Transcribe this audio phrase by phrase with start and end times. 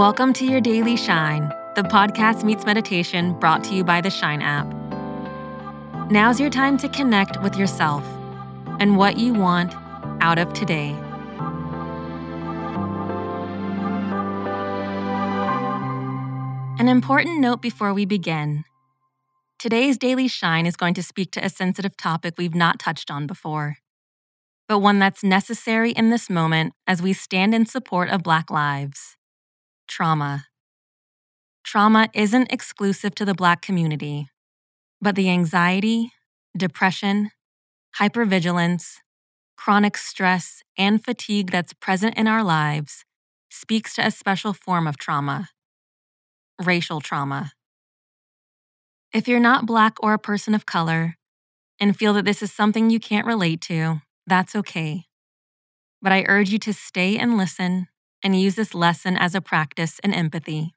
[0.00, 4.40] Welcome to your Daily Shine, the podcast meets meditation brought to you by the Shine
[4.40, 4.66] app.
[6.10, 8.02] Now's your time to connect with yourself
[8.78, 9.74] and what you want
[10.22, 10.96] out of today.
[16.78, 18.64] An important note before we begin.
[19.58, 23.26] Today's Daily Shine is going to speak to a sensitive topic we've not touched on
[23.26, 23.76] before,
[24.66, 29.18] but one that's necessary in this moment as we stand in support of Black lives
[29.90, 30.46] trauma.
[31.62, 34.28] Trauma isn't exclusive to the Black community,
[35.02, 36.12] but the anxiety,
[36.56, 37.30] depression,
[37.98, 38.94] hypervigilance,
[39.58, 43.04] chronic stress, and fatigue that's present in our lives
[43.50, 45.50] speaks to a special form of trauma
[46.60, 47.52] racial trauma.
[49.12, 51.16] If you're not Black or a person of color
[51.80, 55.06] and feel that this is something you can't relate to, that's okay.
[56.02, 57.88] But I urge you to stay and listen
[58.22, 60.74] and use this lesson as a practice in empathy.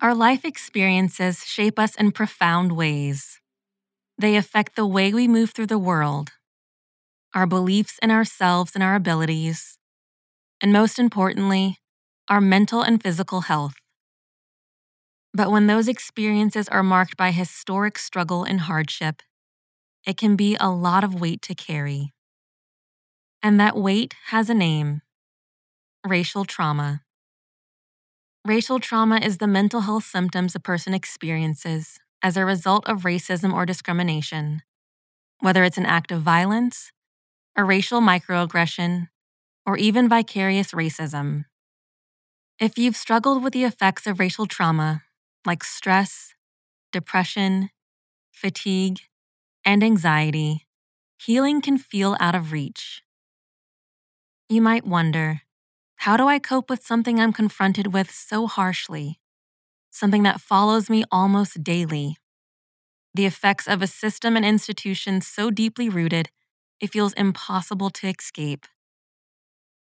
[0.00, 3.40] Our life experiences shape us in profound ways.
[4.18, 6.30] They affect the way we move through the world,
[7.34, 9.78] our beliefs in ourselves and our abilities,
[10.62, 11.78] and most importantly,
[12.28, 13.74] our mental and physical health.
[15.36, 19.20] But when those experiences are marked by historic struggle and hardship,
[20.06, 22.14] it can be a lot of weight to carry.
[23.42, 25.02] And that weight has a name
[26.06, 27.02] racial trauma.
[28.46, 33.52] Racial trauma is the mental health symptoms a person experiences as a result of racism
[33.52, 34.62] or discrimination,
[35.40, 36.92] whether it's an act of violence,
[37.54, 39.08] a racial microaggression,
[39.66, 41.44] or even vicarious racism.
[42.58, 45.02] If you've struggled with the effects of racial trauma,
[45.46, 46.34] like stress,
[46.92, 47.70] depression,
[48.30, 48.98] fatigue,
[49.64, 50.66] and anxiety,
[51.18, 53.02] healing can feel out of reach.
[54.48, 55.42] You might wonder
[56.00, 59.18] how do I cope with something I'm confronted with so harshly?
[59.90, 62.16] Something that follows me almost daily.
[63.14, 66.28] The effects of a system and institution so deeply rooted,
[66.80, 68.66] it feels impossible to escape.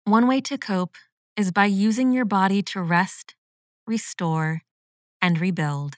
[0.04, 0.98] One way to cope
[1.38, 3.36] is by using your body to rest,
[3.88, 4.64] restore,
[5.24, 5.96] and rebuild.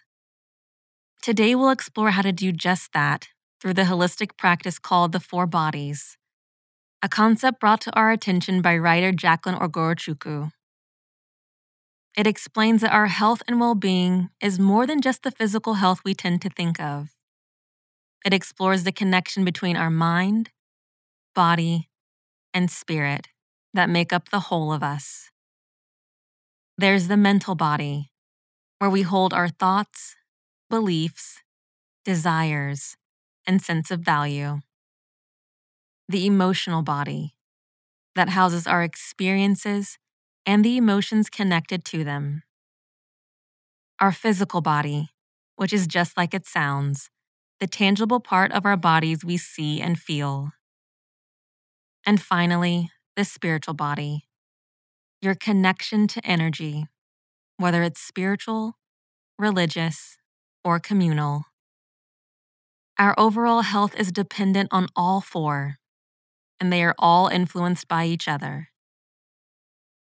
[1.24, 5.48] Today, we'll explore how to do just that through the holistic practice called the Four
[5.48, 6.18] Bodies,
[7.02, 10.52] a concept brought to our attention by writer Jacquelyn Ogorchukwu.
[12.16, 16.02] It explains that our health and well being is more than just the physical health
[16.06, 17.10] we tend to think of.
[18.24, 20.52] It explores the connection between our mind,
[21.34, 21.90] body,
[22.54, 23.28] and spirit
[23.74, 25.32] that make up the whole of us.
[26.78, 28.12] There's the mental body,
[28.80, 30.16] where we hold our thoughts,
[30.70, 31.42] beliefs,
[32.04, 32.96] desires,
[33.48, 34.60] and sense of value.
[36.08, 37.36] The emotional body
[38.16, 39.98] that houses our experiences
[40.46, 42.44] and the emotions connected to them.
[44.00, 45.10] Our physical body,
[45.56, 47.10] which is just like it sounds,
[47.60, 50.52] the tangible part of our bodies we see and feel.
[52.06, 54.26] And finally, the spiritual body,
[55.22, 56.86] your connection to energy
[57.58, 58.78] whether it's spiritual,
[59.38, 60.18] religious,
[60.64, 61.46] or communal.
[62.98, 65.78] Our overall health is dependent on all four,
[66.60, 68.70] and they are all influenced by each other.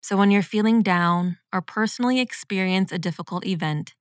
[0.03, 3.95] So when you're feeling down or personally experience a difficult event,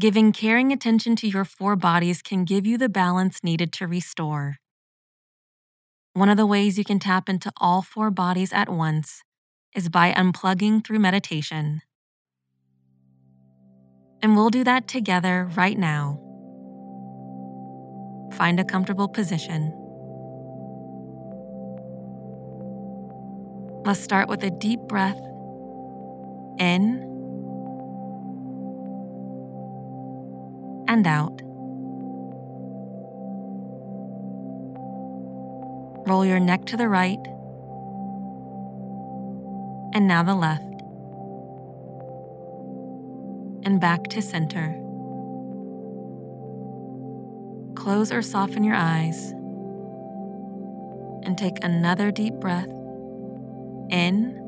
[0.00, 4.56] giving caring attention to your four bodies can give you the balance needed to restore.
[6.14, 9.22] One of the ways you can tap into all four bodies at once
[9.74, 11.82] is by unplugging through meditation.
[14.22, 16.20] And we'll do that together right now.
[18.34, 19.72] Find a comfortable position.
[23.84, 25.18] Let's start with a deep breath
[26.58, 27.08] in
[30.86, 31.42] and out.
[36.06, 37.18] Roll your neck to the right
[39.94, 40.71] and now the left
[43.64, 44.78] and back to center.
[47.74, 49.32] Close or soften your eyes
[51.24, 52.68] and take another deep breath
[53.90, 54.38] in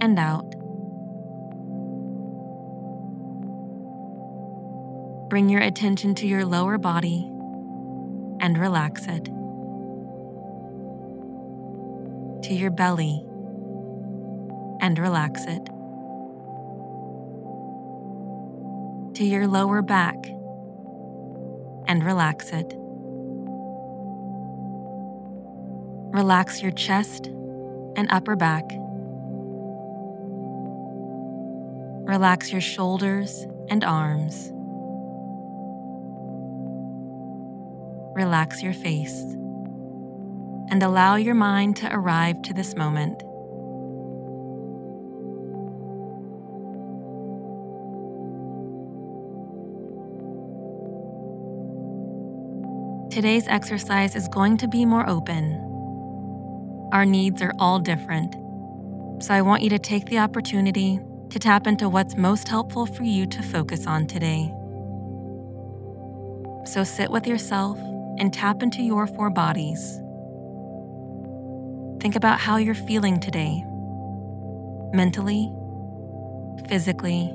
[0.00, 0.50] and out.
[5.28, 7.28] Bring your attention to your lower body
[8.40, 9.24] and relax it.
[12.46, 13.24] To your belly
[14.82, 15.70] and relax it.
[19.14, 20.16] to your lower back
[21.86, 22.74] and relax it.
[26.12, 27.26] Relax your chest
[27.96, 28.64] and upper back.
[32.04, 34.50] Relax your shoulders and arms.
[38.14, 39.22] Relax your face
[40.70, 43.22] and allow your mind to arrive to this moment.
[53.12, 55.52] Today's exercise is going to be more open.
[56.94, 58.34] Our needs are all different,
[59.22, 60.98] so I want you to take the opportunity
[61.28, 64.50] to tap into what's most helpful for you to focus on today.
[66.64, 67.76] So sit with yourself
[68.18, 69.96] and tap into your four bodies.
[72.00, 73.62] Think about how you're feeling today
[74.94, 75.52] mentally,
[76.66, 77.30] physically,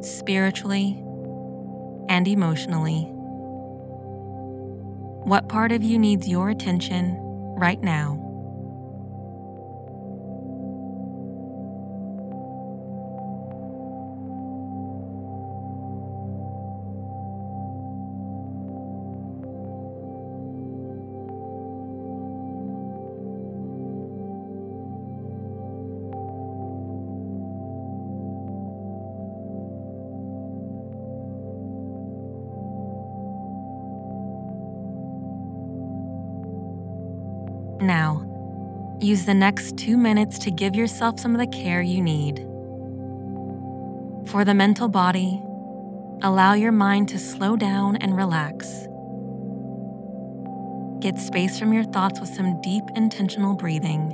[0.00, 1.00] spiritually,
[2.08, 3.12] and emotionally.
[5.26, 7.16] What part of you needs your attention
[7.58, 8.25] right now?
[39.06, 42.38] Use the next two minutes to give yourself some of the care you need.
[44.28, 45.40] For the mental body,
[46.22, 48.66] allow your mind to slow down and relax.
[50.98, 54.10] Get space from your thoughts with some deep, intentional breathing.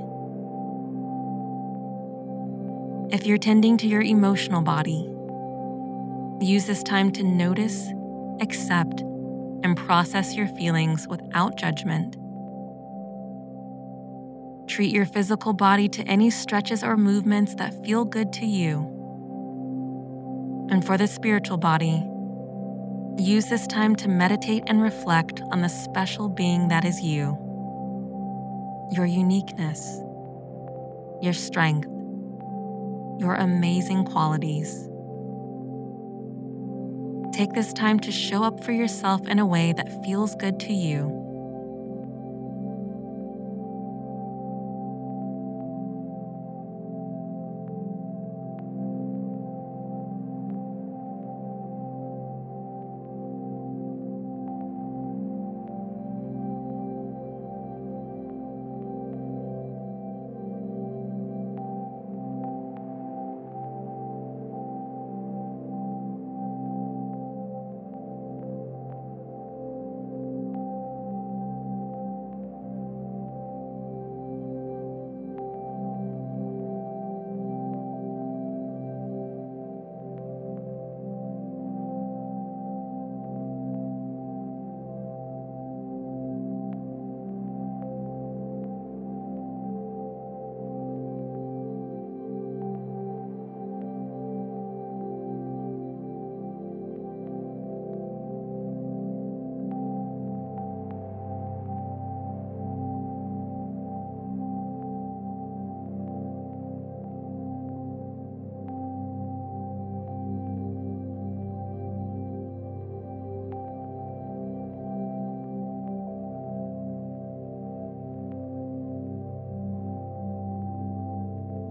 [3.11, 5.09] If you're tending to your emotional body,
[6.45, 7.89] use this time to notice,
[8.43, 9.01] accept,
[9.65, 12.17] and process your feelings without judgment.
[14.69, 18.89] Treat your physical body to any stretches or movements that feel good to you.
[20.71, 22.03] And for the spiritual body,
[23.19, 27.37] use this time to meditate and reflect on the special being that is you,
[28.93, 29.99] your uniqueness,
[31.21, 31.89] your strength,
[33.19, 34.89] your amazing qualities.
[37.35, 40.73] Take this time to show up for yourself in a way that feels good to
[40.73, 41.22] you.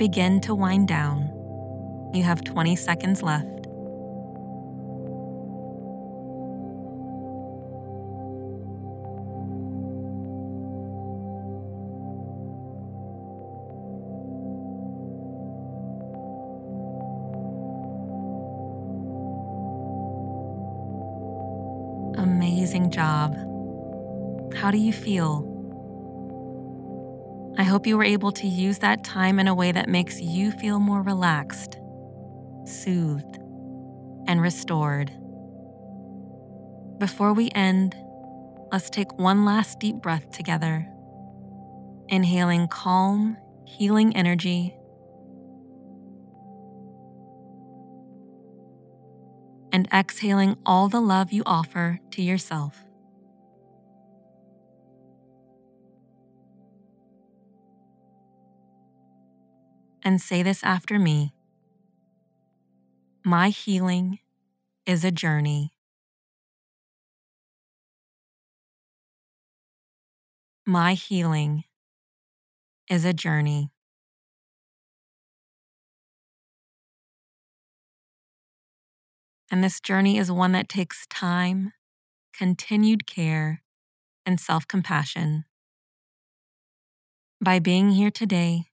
[0.02, 1.30] Begin to wind down.
[2.12, 3.46] You have 20 seconds left.
[22.18, 23.36] Amazing job.
[24.56, 25.51] How do you feel?
[27.62, 30.50] I hope you were able to use that time in a way that makes you
[30.50, 31.78] feel more relaxed,
[32.66, 33.38] soothed,
[34.26, 35.12] and restored.
[36.98, 37.96] Before we end,
[38.72, 40.88] let's take one last deep breath together,
[42.08, 43.38] inhaling calm,
[43.68, 44.76] healing energy.
[49.72, 52.84] And exhaling all the love you offer to yourself.
[60.04, 61.34] And say this after me
[63.24, 64.20] My healing
[64.86, 65.74] is a journey.
[70.66, 71.66] My healing
[72.90, 73.72] is a journey.
[79.52, 81.74] And this journey is one that takes time,
[82.34, 83.62] continued care,
[84.26, 85.46] and self compassion.
[87.44, 88.71] By being here today,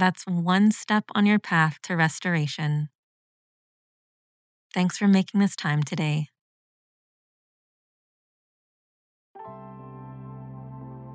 [0.00, 2.88] that's one step on your path to restoration.
[4.72, 6.28] Thanks for making this time today.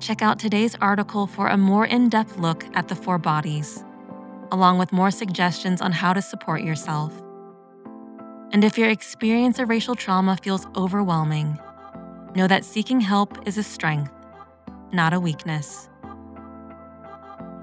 [0.00, 3.82] Check out today's article for a more in depth look at the four bodies,
[4.52, 7.12] along with more suggestions on how to support yourself.
[8.52, 11.58] And if your experience of racial trauma feels overwhelming,
[12.34, 14.12] know that seeking help is a strength,
[14.92, 15.88] not a weakness.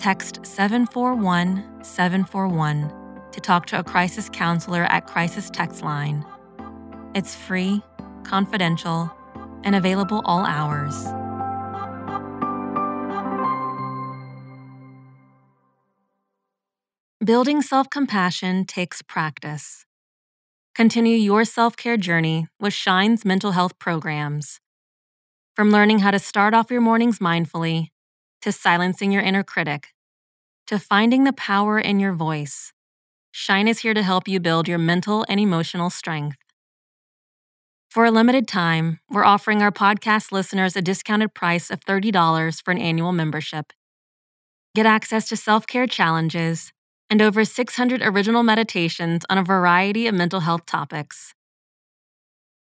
[0.04, 2.92] Text 741 741
[3.32, 6.26] to talk to a crisis counselor at Crisis Text Line.
[7.16, 7.82] It's free,
[8.26, 9.10] confidential,
[9.64, 10.94] and available all hours.
[17.24, 19.86] Building self compassion takes practice.
[20.76, 24.60] Continue your self care journey with Shine's mental health programs.
[25.56, 27.88] From learning how to start off your mornings mindfully,
[28.42, 29.93] to silencing your inner critic,
[30.67, 32.74] to finding the power in your voice,
[33.36, 36.38] Shine is here to help you build your mental and emotional strength.
[37.89, 42.70] For a limited time, we're offering our podcast listeners a discounted price of $30 for
[42.70, 43.74] an annual membership.
[44.75, 46.72] Get access to self care challenges
[47.10, 51.34] and over 600 original meditations on a variety of mental health topics.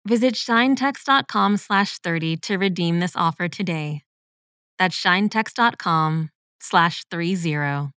[0.05, 4.03] Visit shinetext.com slash 30 to redeem this offer today.
[4.77, 7.93] That's shinetext.com slash 30.